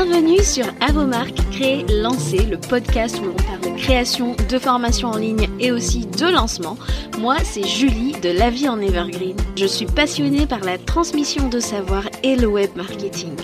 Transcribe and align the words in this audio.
Bienvenue 0.00 0.44
sur 0.44 0.64
À 0.80 0.92
vos 0.92 1.06
marques, 1.06 1.40
créer, 1.50 1.84
lancer, 1.88 2.46
le 2.46 2.56
podcast 2.56 3.18
où 3.20 3.24
l'on 3.24 3.32
parle 3.32 3.62
de 3.62 3.76
création, 3.76 4.36
de 4.48 4.56
formation 4.56 5.08
en 5.08 5.16
ligne 5.16 5.48
et 5.58 5.72
aussi 5.72 6.06
de 6.06 6.26
lancement. 6.26 6.76
Moi, 7.18 7.34
c'est 7.42 7.66
Julie 7.66 8.12
de 8.12 8.28
La 8.28 8.48
Vie 8.48 8.68
en 8.68 8.80
Evergreen. 8.80 9.36
Je 9.56 9.66
suis 9.66 9.86
passionnée 9.86 10.46
par 10.46 10.60
la 10.60 10.78
transmission 10.78 11.48
de 11.48 11.58
savoir 11.58 12.04
et 12.22 12.36
le 12.36 12.46
web 12.46 12.70
marketing. 12.76 13.34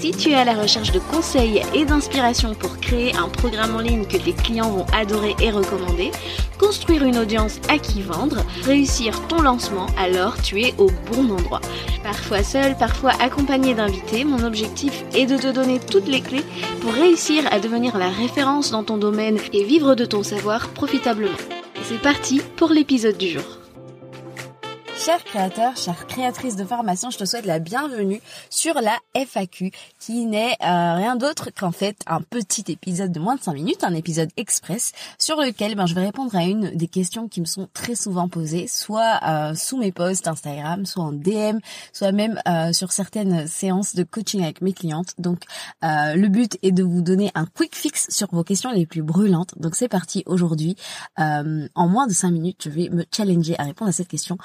Si 0.00 0.12
tu 0.12 0.30
es 0.30 0.34
à 0.34 0.44
la 0.44 0.54
recherche 0.54 0.92
de 0.92 1.00
conseils 1.00 1.60
et 1.74 1.84
d'inspiration 1.84 2.54
pour 2.54 2.78
créer 2.78 3.16
un 3.16 3.28
programme 3.28 3.74
en 3.74 3.80
ligne 3.80 4.04
que 4.04 4.16
tes 4.16 4.32
clients 4.32 4.70
vont 4.70 4.86
adorer 4.92 5.34
et 5.40 5.50
recommander, 5.50 6.12
construire 6.56 7.02
une 7.02 7.18
audience 7.18 7.58
à 7.68 7.78
qui 7.78 8.02
vendre, 8.02 8.44
réussir 8.62 9.26
ton 9.26 9.42
lancement, 9.42 9.86
alors 9.98 10.40
tu 10.40 10.62
es 10.62 10.72
au 10.78 10.88
bon 11.10 11.32
endroit. 11.32 11.60
Parfois 12.04 12.44
seul, 12.44 12.76
parfois 12.78 13.10
accompagné 13.20 13.74
d'invités, 13.74 14.24
mon 14.24 14.44
objectif 14.44 15.02
est 15.14 15.26
de 15.26 15.36
te 15.36 15.50
donner 15.50 15.80
toutes 15.80 16.06
les 16.06 16.20
clés 16.20 16.44
pour 16.80 16.92
réussir 16.92 17.42
à 17.50 17.58
devenir 17.58 17.98
la 17.98 18.08
référence 18.08 18.70
dans 18.70 18.84
ton 18.84 18.98
domaine 18.98 19.38
et 19.52 19.64
vivre 19.64 19.96
de 19.96 20.04
ton 20.04 20.22
savoir 20.22 20.68
profitablement. 20.68 21.36
C'est 21.82 22.00
parti 22.00 22.40
pour 22.56 22.70
l'épisode 22.70 23.18
du 23.18 23.30
jour. 23.30 23.57
Chers 25.04 25.22
créateurs, 25.22 25.76
chères 25.76 26.08
créatrices 26.08 26.56
de 26.56 26.64
formation, 26.64 27.10
je 27.10 27.18
te 27.18 27.24
souhaite 27.24 27.46
la 27.46 27.60
bienvenue 27.60 28.20
sur 28.50 28.74
la 28.80 28.98
FAQ 29.14 29.70
qui 30.00 30.26
n'est 30.26 30.56
euh, 30.60 30.94
rien 30.96 31.14
d'autre 31.14 31.50
qu'en 31.56 31.70
fait 31.70 31.96
un 32.08 32.20
petit 32.20 32.64
épisode 32.66 33.12
de 33.12 33.20
moins 33.20 33.36
de 33.36 33.40
5 33.40 33.52
minutes, 33.52 33.84
un 33.84 33.94
épisode 33.94 34.30
express 34.36 34.90
sur 35.16 35.36
lequel 35.36 35.76
ben, 35.76 35.86
je 35.86 35.94
vais 35.94 36.04
répondre 36.04 36.34
à 36.34 36.42
une 36.42 36.70
des 36.70 36.88
questions 36.88 37.28
qui 37.28 37.40
me 37.40 37.46
sont 37.46 37.68
très 37.72 37.94
souvent 37.94 38.28
posées, 38.28 38.66
soit 38.66 39.20
euh, 39.22 39.54
sous 39.54 39.78
mes 39.78 39.92
posts 39.92 40.26
Instagram, 40.26 40.84
soit 40.84 41.04
en 41.04 41.12
DM, 41.12 41.58
soit 41.92 42.10
même 42.10 42.40
euh, 42.48 42.72
sur 42.72 42.90
certaines 42.90 43.46
séances 43.46 43.94
de 43.94 44.02
coaching 44.02 44.42
avec 44.42 44.62
mes 44.62 44.72
clientes. 44.72 45.14
Donc 45.18 45.44
le 45.80 46.26
but 46.26 46.58
est 46.62 46.72
de 46.72 46.82
vous 46.82 47.02
donner 47.02 47.30
un 47.36 47.46
quick 47.46 47.76
fix 47.76 48.08
sur 48.10 48.28
vos 48.32 48.42
questions 48.42 48.72
les 48.72 48.84
plus 48.84 49.02
brûlantes. 49.02 49.54
Donc 49.58 49.76
c'est 49.76 49.88
parti 49.88 50.24
aujourd'hui. 50.26 50.74
en 51.16 51.88
moins 51.88 52.08
de 52.08 52.12
5 52.12 52.30
minutes, 52.30 52.62
je 52.64 52.70
vais 52.70 52.88
me 52.88 53.04
challenger 53.14 53.54
à 53.58 53.62
répondre 53.62 53.90
à 53.90 53.92
cette 53.92 54.08
question 54.08 54.38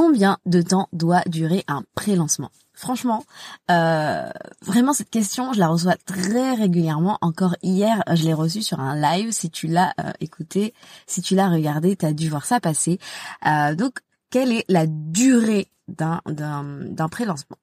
combien 0.00 0.38
de 0.46 0.62
temps 0.62 0.88
doit 0.94 1.20
durer 1.26 1.62
un 1.68 1.82
pré-lancement? 1.94 2.50
Franchement, 2.72 3.22
euh, 3.70 4.30
vraiment 4.62 4.94
cette 4.94 5.10
question, 5.10 5.52
je 5.52 5.58
la 5.58 5.68
reçois 5.68 5.96
très 6.06 6.54
régulièrement. 6.54 7.18
Encore 7.20 7.54
hier, 7.62 8.02
je 8.10 8.24
l'ai 8.24 8.32
reçue 8.32 8.62
sur 8.62 8.80
un 8.80 8.96
live. 8.98 9.30
Si 9.30 9.50
tu 9.50 9.66
l'as 9.66 9.92
euh, 10.00 10.10
écouté, 10.20 10.72
si 11.06 11.20
tu 11.20 11.34
l'as 11.34 11.50
regardé, 11.50 11.96
tu 11.96 12.06
as 12.06 12.14
dû 12.14 12.30
voir 12.30 12.46
ça 12.46 12.60
passer. 12.60 12.98
Euh, 13.46 13.74
donc, 13.74 13.98
quelle 14.30 14.52
est 14.52 14.64
la 14.70 14.86
durée 14.86 15.70
d'un 15.88 16.22
d'un 16.26 17.08
pré-lancement? 17.10 17.58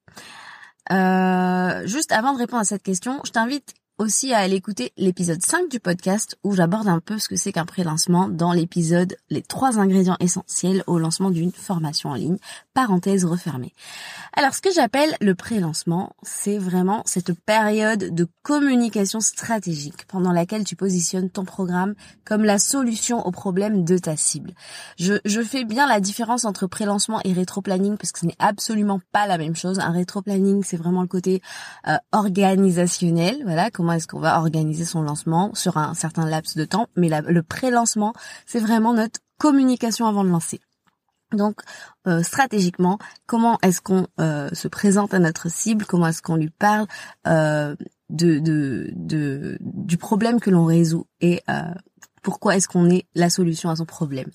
Juste 1.86 2.12
avant 2.12 2.34
de 2.34 2.38
répondre 2.38 2.62
à 2.62 2.64
cette 2.64 2.84
question, 2.84 3.20
je 3.24 3.32
t'invite 3.32 3.74
aussi 3.98 4.32
à 4.32 4.38
aller 4.38 4.56
écouter 4.56 4.92
l'épisode 4.96 5.42
5 5.42 5.68
du 5.68 5.80
podcast 5.80 6.38
où 6.44 6.54
j'aborde 6.54 6.88
un 6.88 7.00
peu 7.00 7.18
ce 7.18 7.28
que 7.28 7.36
c'est 7.36 7.52
qu'un 7.52 7.66
pré-lancement 7.66 8.28
dans 8.28 8.52
l'épisode 8.52 9.16
les 9.28 9.42
trois 9.42 9.78
ingrédients 9.78 10.16
essentiels 10.20 10.84
au 10.86 10.98
lancement 10.98 11.30
d'une 11.30 11.50
formation 11.50 12.10
en 12.10 12.14
ligne, 12.14 12.38
parenthèse 12.74 13.24
refermée. 13.24 13.72
Alors 14.34 14.54
ce 14.54 14.60
que 14.60 14.72
j'appelle 14.72 15.16
le 15.20 15.34
pré-lancement, 15.34 16.14
c'est 16.22 16.58
vraiment 16.58 17.02
cette 17.06 17.32
période 17.32 18.14
de 18.14 18.26
communication 18.42 19.20
stratégique 19.20 20.06
pendant 20.06 20.32
laquelle 20.32 20.64
tu 20.64 20.76
positionnes 20.76 21.28
ton 21.28 21.44
programme 21.44 21.94
comme 22.24 22.44
la 22.44 22.58
solution 22.58 23.26
au 23.26 23.32
problème 23.32 23.84
de 23.84 23.98
ta 23.98 24.16
cible. 24.16 24.52
Je, 24.96 25.14
je 25.24 25.42
fais 25.42 25.64
bien 25.64 25.88
la 25.88 26.00
différence 26.00 26.44
entre 26.44 26.66
pré-lancement 26.66 27.20
et 27.24 27.32
rétro-planning 27.32 27.96
parce 27.96 28.12
que 28.12 28.20
ce 28.20 28.26
n'est 28.26 28.36
absolument 28.38 29.00
pas 29.12 29.26
la 29.26 29.38
même 29.38 29.56
chose. 29.56 29.80
Un 29.80 29.90
rétro-planning, 29.90 30.62
c'est 30.62 30.76
vraiment 30.76 31.02
le 31.02 31.08
côté 31.08 31.42
euh, 31.88 31.96
organisationnel, 32.12 33.42
voilà, 33.44 33.70
est-ce 33.92 34.06
qu'on 34.06 34.20
va 34.20 34.38
organiser 34.38 34.84
son 34.84 35.02
lancement 35.02 35.54
sur 35.54 35.76
un 35.76 35.94
certain 35.94 36.28
laps 36.28 36.56
de 36.56 36.64
temps. 36.64 36.88
Mais 36.96 37.08
le 37.08 37.42
pré-lancement, 37.42 38.12
c'est 38.46 38.60
vraiment 38.60 38.94
notre 38.94 39.20
communication 39.38 40.06
avant 40.06 40.24
de 40.24 40.30
lancer. 40.30 40.60
Donc 41.32 41.60
euh, 42.06 42.22
stratégiquement, 42.22 42.98
comment 43.26 43.58
est-ce 43.62 43.82
qu'on 43.82 44.06
euh, 44.18 44.48
se 44.52 44.66
présente 44.66 45.12
à 45.12 45.18
notre 45.18 45.50
cible, 45.50 45.84
comment 45.84 46.06
est-ce 46.06 46.22
qu'on 46.22 46.36
lui 46.36 46.50
parle 46.50 46.86
euh, 47.26 47.76
du 48.08 49.96
problème 49.98 50.40
que 50.40 50.48
l'on 50.50 50.64
résout? 50.64 51.06
Et 51.20 51.42
pourquoi 52.28 52.56
est-ce 52.56 52.68
qu'on 52.68 52.90
est 52.90 53.06
la 53.14 53.30
solution 53.30 53.70
à 53.70 53.76
son 53.76 53.86
problème. 53.86 54.30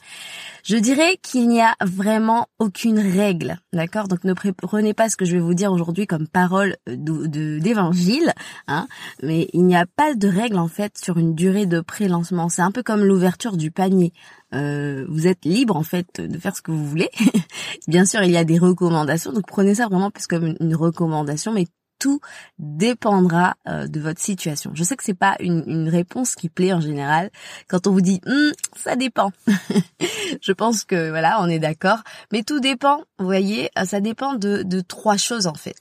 Je 0.63 0.77
dirais 0.77 1.19
qu'il 1.21 1.47
n'y 1.47 1.61
a 1.61 1.75
vraiment 1.79 2.47
aucune 2.57 2.97
règle, 2.97 3.59
d'accord? 3.71 4.07
Donc 4.07 4.23
ne 4.23 4.33
prenez 4.33 4.95
pas 4.95 5.11
ce 5.11 5.15
que 5.15 5.25
je 5.25 5.33
vais 5.33 5.39
vous 5.39 5.53
dire 5.53 5.71
aujourd'hui 5.71 6.07
comme 6.07 6.27
parole 6.27 6.75
d'évangile, 6.87 8.33
hein 8.67 8.87
mais 9.21 9.47
il 9.53 9.65
n'y 9.65 9.75
a 9.75 9.85
pas 9.85 10.15
de 10.15 10.27
règle 10.27 10.57
en 10.57 10.67
fait 10.67 10.97
sur 10.97 11.19
une 11.19 11.35
durée 11.35 11.67
de 11.67 11.81
pré-lancement. 11.81 12.49
C'est 12.49 12.63
un 12.63 12.71
peu 12.71 12.81
comme 12.81 13.03
l'ouverture 13.03 13.57
du 13.57 13.69
panier. 13.69 14.11
Euh, 14.55 15.05
vous 15.07 15.27
êtes 15.27 15.45
libre 15.45 15.75
en 15.75 15.83
fait 15.83 16.19
de 16.19 16.39
faire 16.39 16.55
ce 16.55 16.63
que 16.63 16.71
vous 16.71 16.87
voulez. 16.87 17.11
Bien 17.87 18.07
sûr, 18.07 18.23
il 18.23 18.31
y 18.31 18.37
a 18.37 18.43
des 18.43 18.57
recommandations, 18.57 19.33
donc 19.33 19.45
prenez 19.45 19.75
ça 19.75 19.85
vraiment 19.85 20.09
plus 20.09 20.25
comme 20.25 20.55
une 20.59 20.75
recommandation, 20.75 21.53
mais 21.53 21.67
tout 22.03 22.19
dépendra 22.59 23.55
euh, 23.65 23.87
de 23.87 24.01
votre 24.01 24.19
situation. 24.19 24.71
Je 24.73 24.83
sais 24.83 24.97
que 24.97 25.05
c'est 25.05 25.13
pas 25.13 25.37
une, 25.39 25.87
réponse 25.87 26.35
qui 26.35 26.49
plaît 26.49 26.73
en 26.73 26.81
général 26.81 27.29
quand 27.69 27.87
on 27.87 27.91
vous 27.91 28.01
dit 28.01 28.19
hum, 28.25 28.51
ça 28.75 28.97
dépend. 28.97 29.31
je 30.41 30.51
pense 30.51 30.83
que 30.83 31.09
voilà, 31.11 31.41
on 31.41 31.47
est 31.47 31.59
d'accord, 31.59 32.03
mais 32.33 32.43
tout 32.43 32.59
dépend. 32.59 33.05
Vous 33.19 33.25
voyez, 33.25 33.69
euh, 33.79 33.85
ça 33.85 34.01
dépend 34.01 34.33
de, 34.33 34.63
de 34.63 34.81
trois 34.81 35.15
choses 35.15 35.47
en 35.47 35.53
fait. 35.53 35.77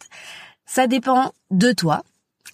Ça 0.64 0.86
dépend 0.86 1.32
de 1.50 1.72
toi. 1.72 2.04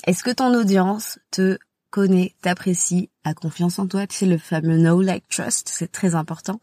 Est-ce 0.06 0.24
que 0.24 0.30
ton 0.30 0.54
audience 0.54 1.18
te 1.30 1.58
connaît, 1.90 2.34
t'apprécie, 2.40 3.10
a 3.24 3.34
confiance 3.34 3.78
en 3.78 3.86
toi? 3.86 4.06
C'est 4.08 4.24
le 4.24 4.38
fameux 4.38 4.78
know, 4.78 5.02
like, 5.02 5.28
trust. 5.28 5.68
C'est 5.68 5.92
très 5.92 6.14
important. 6.14 6.58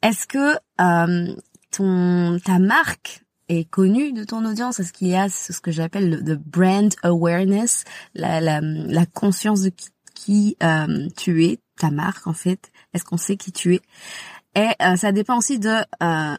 Est-ce 0.00 0.26
que 0.26 0.54
euh, 0.80 1.36
ton 1.72 2.38
ta 2.42 2.58
marque 2.58 3.22
est 3.48 3.68
connu 3.68 4.12
de 4.12 4.24
ton 4.24 4.44
audience? 4.44 4.80
Est-ce 4.80 4.92
qu'il 4.92 5.08
y 5.08 5.16
a 5.16 5.28
ce 5.28 5.60
que 5.60 5.70
j'appelle 5.70 6.22
le 6.24 6.36
brand 6.36 6.92
awareness, 7.02 7.84
la, 8.14 8.40
la, 8.40 8.60
la 8.60 9.06
conscience 9.06 9.62
de 9.62 9.70
qui, 9.70 9.88
qui 10.14 10.56
euh, 10.62 11.08
tu 11.16 11.44
es, 11.44 11.58
ta 11.78 11.90
marque 11.90 12.26
en 12.26 12.32
fait? 12.32 12.70
Est-ce 12.92 13.04
qu'on 13.04 13.16
sait 13.16 13.36
qui 13.36 13.52
tu 13.52 13.74
es? 13.74 13.80
Et 14.54 14.70
euh, 14.82 14.96
ça 14.96 15.12
dépend 15.12 15.38
aussi 15.38 15.58
de 15.58 15.68
euh, 16.02 16.36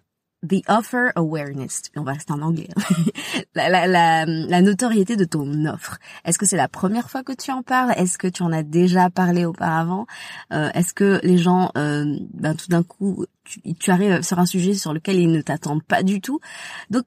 the 0.48 0.64
offer 0.68 1.12
awareness, 1.16 1.82
on 1.96 2.04
va 2.04 2.14
rester 2.14 2.32
en 2.32 2.42
anglais, 2.42 2.70
la, 3.56 3.70
la, 3.70 3.88
la, 3.88 4.26
la, 4.26 4.62
notoriété 4.62 5.16
de 5.16 5.26
ton 5.26 5.66
offre. 5.66 5.98
Est-ce 6.26 6.38
que 6.38 6.46
c'est 6.46 6.58
la 6.58 6.70
première 6.70 7.10
fois 7.10 7.24
que 7.24 7.34
tu 7.34 7.52
en 7.52 7.62
parles? 7.62 7.94
Est-ce 7.98 8.18
que 8.18 8.28
tu 8.28 8.44
en 8.44 8.52
as 8.52 8.64
déjà 8.64 9.10
parlé 9.10 9.46
auparavant? 9.46 10.08
Euh, 10.54 10.70
Est-ce 10.74 10.94
que 10.94 11.20
les 11.24 11.38
gens, 11.38 11.72
euh, 11.78 12.18
ben, 12.34 12.56
tout 12.56 12.68
d'un 12.70 12.84
coup, 12.84 13.26
tu, 13.44 13.62
tu, 13.76 13.92
arrives 13.92 14.22
sur 14.22 14.40
un 14.40 14.46
sujet 14.46 14.74
sur 14.74 14.94
lequel 14.94 15.18
ils 15.18 15.32
ne 15.32 15.42
t'attendent 15.42 15.84
pas 15.84 16.04
du 16.04 16.22
tout? 16.22 16.40
Donc, 16.90 17.06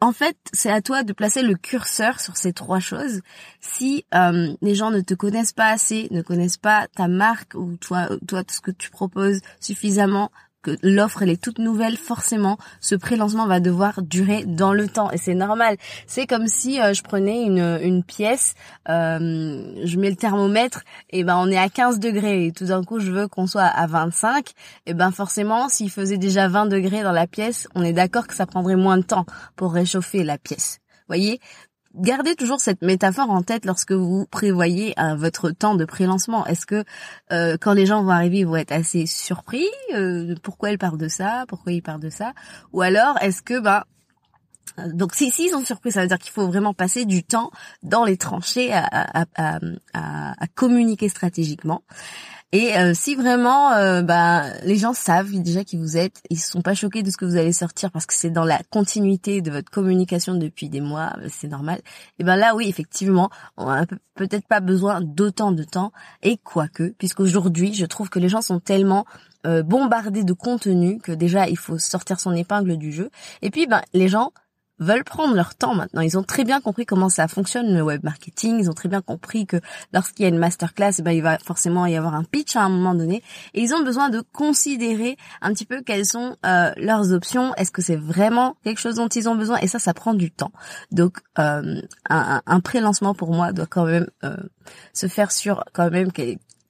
en 0.00 0.12
fait, 0.12 0.36
c'est 0.52 0.70
à 0.70 0.82
toi 0.82 1.04
de 1.04 1.12
placer 1.12 1.42
le 1.42 1.54
curseur 1.54 2.20
sur 2.20 2.36
ces 2.36 2.52
trois 2.52 2.80
choses. 2.80 3.22
Si 3.60 4.04
euh, 4.14 4.54
les 4.60 4.74
gens 4.74 4.90
ne 4.90 5.00
te 5.00 5.14
connaissent 5.14 5.54
pas 5.54 5.68
assez, 5.68 6.08
ne 6.10 6.20
connaissent 6.20 6.58
pas 6.58 6.86
ta 6.94 7.08
marque 7.08 7.54
ou 7.54 7.76
toi, 7.76 8.08
toi, 8.28 8.44
tout 8.44 8.54
ce 8.54 8.60
que 8.60 8.70
tu 8.70 8.90
proposes 8.90 9.40
suffisamment, 9.58 10.30
l'offre 10.82 11.22
elle 11.22 11.30
est 11.30 11.42
toute 11.42 11.58
nouvelle, 11.58 11.96
forcément, 11.96 12.58
ce 12.80 12.94
pré-lancement 12.94 13.46
va 13.46 13.60
devoir 13.60 14.02
durer 14.02 14.44
dans 14.44 14.72
le 14.72 14.88
temps 14.88 15.10
et 15.10 15.18
c'est 15.18 15.34
normal. 15.34 15.76
C'est 16.06 16.26
comme 16.26 16.46
si 16.46 16.80
euh, 16.80 16.92
je 16.92 17.02
prenais 17.02 17.42
une, 17.42 17.78
une 17.82 18.02
pièce, 18.02 18.54
euh, 18.88 19.84
je 19.84 19.96
mets 19.98 20.10
le 20.10 20.16
thermomètre 20.16 20.82
et 21.10 21.24
ben 21.24 21.36
on 21.36 21.50
est 21.50 21.58
à 21.58 21.68
15 21.68 22.00
degrés 22.00 22.46
et 22.46 22.52
tout 22.52 22.66
d'un 22.66 22.82
coup 22.82 23.00
je 23.00 23.10
veux 23.10 23.28
qu'on 23.28 23.46
soit 23.46 23.62
à 23.62 23.86
25 23.86 24.50
et 24.86 24.94
ben 24.94 25.10
forcément 25.10 25.68
s'il 25.68 25.90
faisait 25.90 26.18
déjà 26.18 26.48
20 26.48 26.66
degrés 26.66 27.02
dans 27.02 27.12
la 27.12 27.26
pièce, 27.26 27.68
on 27.74 27.82
est 27.82 27.92
d'accord 27.92 28.26
que 28.26 28.34
ça 28.34 28.46
prendrait 28.46 28.76
moins 28.76 28.98
de 28.98 29.02
temps 29.02 29.26
pour 29.56 29.72
réchauffer 29.72 30.24
la 30.24 30.38
pièce. 30.38 30.78
Voyez, 31.08 31.40
gardez 31.96 32.34
toujours 32.34 32.60
cette 32.60 32.82
métaphore 32.82 33.30
en 33.30 33.42
tête 33.42 33.64
lorsque 33.64 33.92
vous 33.92 34.26
prévoyez 34.26 34.94
euh, 34.98 35.14
votre 35.14 35.50
temps 35.50 35.74
de 35.74 35.84
pré-lancement. 35.84 36.46
Est-ce 36.46 36.66
que 36.66 36.84
euh, 37.32 37.56
quand 37.60 37.72
les 37.72 37.86
gens 37.86 38.02
vont 38.02 38.10
arriver, 38.10 38.38
ils 38.38 38.46
vont 38.46 38.56
être 38.56 38.72
assez 38.72 39.06
surpris 39.06 39.66
euh, 39.94 40.34
Pourquoi 40.42 40.70
elle 40.70 40.78
parle 40.78 40.98
de 40.98 41.08
ça 41.08 41.44
Pourquoi 41.48 41.72
il 41.72 41.82
parle 41.82 42.00
de 42.00 42.10
ça? 42.10 42.32
Ou 42.72 42.82
alors 42.82 43.16
est-ce 43.20 43.42
que 43.42 43.58
ben 43.58 43.82
donc 44.92 45.14
si 45.14 45.30
s'ils 45.30 45.50
sont 45.50 45.64
surpris, 45.64 45.92
ça 45.92 46.02
veut 46.02 46.08
dire 46.08 46.18
qu'il 46.18 46.32
faut 46.32 46.46
vraiment 46.46 46.74
passer 46.74 47.06
du 47.06 47.22
temps 47.24 47.50
dans 47.82 48.04
les 48.04 48.18
tranchées 48.18 48.72
à 48.74 49.24
communiquer 50.54 51.08
stratégiquement. 51.08 51.82
Et 52.52 52.76
euh, 52.76 52.94
si 52.94 53.16
vraiment 53.16 53.72
euh, 53.72 54.02
bah, 54.02 54.44
les 54.62 54.76
gens 54.76 54.92
savent 54.92 55.32
déjà 55.42 55.64
qui 55.64 55.76
vous 55.76 55.96
êtes, 55.96 56.22
ils 56.30 56.38
sont 56.38 56.62
pas 56.62 56.74
choqués 56.74 57.02
de 57.02 57.10
ce 57.10 57.16
que 57.16 57.24
vous 57.24 57.36
allez 57.36 57.52
sortir 57.52 57.90
parce 57.90 58.06
que 58.06 58.14
c'est 58.14 58.30
dans 58.30 58.44
la 58.44 58.60
continuité 58.70 59.42
de 59.42 59.50
votre 59.50 59.68
communication 59.68 60.36
depuis 60.36 60.68
des 60.68 60.80
mois, 60.80 61.14
euh, 61.18 61.28
c'est 61.28 61.48
normal. 61.48 61.80
Et 62.20 62.24
ben 62.24 62.36
là 62.36 62.54
oui, 62.54 62.68
effectivement, 62.68 63.30
on 63.56 63.68
a 63.68 63.84
peut-être 64.14 64.46
pas 64.46 64.60
besoin 64.60 65.00
d'autant 65.00 65.50
de 65.50 65.64
temps 65.64 65.92
et 66.22 66.36
quoique 66.38 66.94
puisqu'aujourd'hui, 66.98 67.74
je 67.74 67.84
trouve 67.84 68.10
que 68.10 68.20
les 68.20 68.28
gens 68.28 68.42
sont 68.42 68.60
tellement 68.60 69.04
bombardés 69.64 70.24
de 70.24 70.32
contenu 70.32 70.98
que 70.98 71.12
déjà 71.12 71.48
il 71.48 71.56
faut 71.56 71.78
sortir 71.78 72.18
son 72.18 72.32
épingle 72.32 72.76
du 72.76 72.90
jeu. 72.90 73.10
Et 73.42 73.50
puis 73.52 73.68
ben 73.68 73.80
les 73.92 74.08
gens 74.08 74.32
veulent 74.78 75.04
prendre 75.04 75.34
leur 75.34 75.54
temps 75.54 75.74
maintenant. 75.74 76.00
Ils 76.00 76.18
ont 76.18 76.22
très 76.22 76.44
bien 76.44 76.60
compris 76.60 76.86
comment 76.86 77.08
ça 77.08 77.28
fonctionne 77.28 77.74
le 77.74 77.82
web 77.82 78.02
marketing. 78.04 78.58
Ils 78.60 78.70
ont 78.70 78.74
très 78.74 78.88
bien 78.88 79.00
compris 79.00 79.46
que 79.46 79.58
lorsqu'il 79.92 80.24
y 80.24 80.26
a 80.26 80.28
une 80.28 80.38
masterclass, 80.38 81.02
ben, 81.02 81.12
il 81.12 81.22
va 81.22 81.38
forcément 81.38 81.86
y 81.86 81.96
avoir 81.96 82.14
un 82.14 82.24
pitch 82.24 82.56
à 82.56 82.62
un 82.62 82.68
moment 82.68 82.94
donné. 82.94 83.22
Et 83.54 83.62
ils 83.62 83.74
ont 83.74 83.82
besoin 83.82 84.08
de 84.08 84.22
considérer 84.32 85.16
un 85.40 85.52
petit 85.52 85.64
peu 85.64 85.82
quelles 85.82 86.06
sont 86.06 86.36
euh, 86.44 86.72
leurs 86.76 87.12
options. 87.12 87.54
Est-ce 87.54 87.70
que 87.70 87.82
c'est 87.82 87.96
vraiment 87.96 88.56
quelque 88.64 88.80
chose 88.80 88.96
dont 88.96 89.08
ils 89.08 89.28
ont 89.28 89.36
besoin? 89.36 89.58
Et 89.58 89.68
ça, 89.68 89.78
ça 89.78 89.94
prend 89.94 90.14
du 90.14 90.30
temps. 90.30 90.52
Donc, 90.90 91.18
euh, 91.38 91.80
un, 92.08 92.42
un 92.44 92.60
pré-lancement 92.60 93.14
pour 93.14 93.32
moi 93.32 93.52
doit 93.52 93.66
quand 93.66 93.86
même 93.86 94.06
euh, 94.24 94.36
se 94.92 95.06
faire 95.08 95.32
sur 95.32 95.64
quand 95.72 95.90
même 95.90 96.12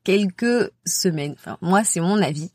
quelques 0.06 0.70
semaines. 0.84 1.34
Moi, 1.60 1.82
c'est 1.82 1.98
mon 1.98 2.22
avis. 2.22 2.52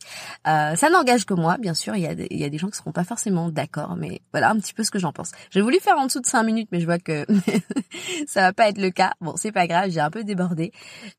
Euh, 0.48 0.74
ça 0.76 0.90
n'engage 0.90 1.26
que 1.26 1.34
moi, 1.34 1.58
bien 1.58 1.74
sûr. 1.74 1.98
Il 1.98 2.02
y 2.02 2.08
a, 2.08 2.16
des, 2.16 2.58
gens 2.58 2.70
qui 2.70 2.78
seront 2.78 2.94
pas 2.94 3.04
forcément 3.04 3.50
d'accord, 3.50 3.98
mais 3.98 4.22
voilà 4.32 4.52
un 4.52 4.56
petit 4.56 4.74
peu 4.74 4.86
ce 4.86 4.90
que 4.90 5.00
j'en 5.00 5.12
pense. 5.12 5.34
J'ai 5.50 5.60
voulu 5.60 5.80
faire 5.82 5.98
en 5.98 6.06
dessous 6.06 6.22
de 6.22 6.26
cinq 6.26 6.44
minutes, 6.44 6.70
mais 6.72 6.80
je 6.80 6.86
vois 6.86 6.98
que 6.98 7.26
ça 8.28 8.40
va 8.40 8.54
pas 8.54 8.70
être 8.70 8.78
le 8.78 8.90
cas. 8.90 9.12
Bon, 9.20 9.34
c'est 9.36 9.52
pas 9.52 9.68
grave, 9.68 9.90
j'ai 9.90 10.00
un 10.00 10.10
peu 10.10 10.24
débordé, 10.24 10.72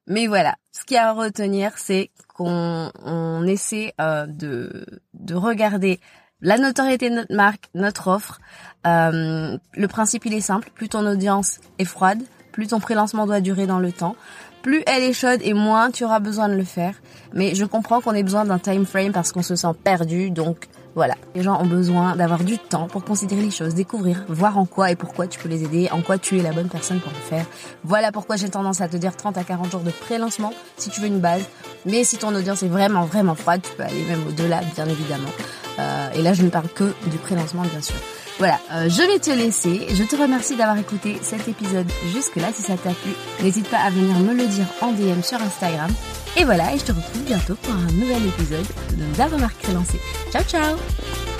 mais 0.07 0.27
voilà. 0.27 0.57
Ce 0.73 0.87
qu'il 0.87 0.95
y 0.95 0.99
a 0.99 1.11
à 1.11 1.13
retenir, 1.13 1.77
c'est 1.77 2.11
qu'on 2.35 2.91
on 3.05 3.47
essaie 3.47 3.93
euh, 4.01 4.25
de 4.27 4.87
de 5.13 5.35
regarder 5.35 6.01
la 6.41 6.57
notoriété 6.57 7.11
de 7.11 7.17
notre 7.17 7.35
marque, 7.35 7.69
notre 7.75 8.09
offre. 8.09 8.41
Euh, 8.87 9.59
le 9.75 9.89
principe, 9.89 10.25
il 10.25 10.33
est 10.33 10.41
simple. 10.41 10.71
Plus 10.75 10.89
ton 10.89 11.07
audience 11.07 11.61
est 11.79 11.85
froide, 11.85 12.23
plus 12.53 12.69
ton 12.69 12.81
pré-lancement 12.81 13.27
doit 13.27 13.43
durer 13.43 13.67
dans 13.67 13.81
le 13.81 13.93
temps 13.93 14.17
plus 14.63 14.83
elle 14.87 15.03
est 15.03 15.13
chaude 15.13 15.41
et 15.43 15.53
moins 15.53 15.91
tu 15.91 16.05
auras 16.05 16.21
besoin 16.21 16.49
de 16.49 16.55
le 16.55 16.65
faire. 16.65 16.95
Mais 17.35 17.55
je 17.55 17.65
comprends 17.65 18.01
qu'on 18.01 18.15
ait 18.15 18.23
besoin 18.23 18.45
d'un 18.45 18.59
time 18.59 18.87
frame 18.87 19.13
parce 19.13 19.33
qu'on 19.33 19.43
se 19.43 19.57
sent 19.57 19.75
perdu. 19.83 20.31
Donc 20.31 20.69
voilà, 20.95 21.15
les 21.35 21.43
gens 21.43 21.61
ont 21.61 21.67
besoin 21.67 22.17
d'avoir 22.17 22.45
du 22.45 22.59
temps 22.59 22.87
pour 22.87 23.05
considérer 23.05 23.41
les 23.43 23.51
choses, 23.51 23.75
découvrir, 23.75 24.25
voir 24.29 24.59
en 24.59 24.67
quoi 24.67 24.91
et 24.91 24.97
pourquoi 24.97 25.27
tu 25.27 25.39
peux 25.39 25.49
les 25.49 25.65
aider, 25.65 25.89
en 25.91 26.03
quoi 26.03 26.19
tu 26.19 26.39
es 26.39 26.43
la 26.43 26.53
bonne 26.53 26.69
personne 26.69 27.01
pour 27.01 27.13
le 27.13 27.19
faire. 27.19 27.47
Voilà 27.83 28.13
pourquoi 28.13 28.37
j'ai 28.37 28.51
tendance 28.51 28.81
à 28.81 28.89
te 28.89 28.97
dire 28.97 29.17
30 29.17 29.39
à 29.39 29.45
40 29.45 29.71
jours 29.71 29.81
de 29.81 29.91
pré-lancement 29.91 30.53
si 30.77 30.91
tu 30.91 31.01
veux 31.01 31.07
une 31.07 31.21
base. 31.21 31.45
Mais 31.87 32.05
si 32.05 32.19
ton 32.19 32.35
audience 32.35 32.63
est 32.63 32.69
vraiment 32.69 33.05
vraiment 33.05 33.35
froide, 33.35 33.63
tu 33.63 33.75
peux 33.75 33.83
aller 33.83 34.05
même 34.05 34.27
au-delà, 34.29 34.61
bien 34.75 34.87
évidemment. 34.87 35.31
Euh, 35.79 36.11
et 36.15 36.23
là, 36.23 36.35
je 36.35 36.43
ne 36.43 36.51
parle 36.51 36.69
que 36.69 36.93
du 37.11 37.17
pré-lancement, 37.17 37.63
bien 37.63 37.81
sûr. 37.81 37.97
Voilà, 38.39 38.59
euh, 38.73 38.89
je 38.89 39.03
vais 39.03 39.19
te 39.19 39.31
laisser. 39.31 39.87
Je 39.95 40.05
te 40.05 40.17
remercie 40.17 40.57
d'avoir 40.57 40.79
écouté 40.79 41.19
cet 41.23 41.49
épisode 41.49 41.87
jusque-là. 42.13 42.49
Si 42.55 42.63
ça 42.63 42.77
t'a 42.77 42.91
plu, 42.91 43.13
n'hésite 43.43 43.69
pas 43.69 43.79
à 43.79 43.91
venir 43.91 44.19
me 44.19 44.35
le 44.35 44.47
dire 44.47 44.67
en 44.81 44.93
DM 44.93 45.23
sur 45.23 45.41
Instagram. 45.41 45.91
Et 46.37 46.45
voilà, 46.45 46.75
et 46.75 46.79
je 46.79 46.85
te 46.85 46.93
retrouve 46.93 47.23
bientôt 47.23 47.55
pour 47.57 47.75
un 47.75 47.93
nouvel 47.93 48.27
épisode 48.27 48.67
de 48.93 49.19
La 49.19 49.27
Remarque 49.27 49.63
Relancée. 49.67 50.01
Ciao, 50.33 50.43
ciao 50.45 51.32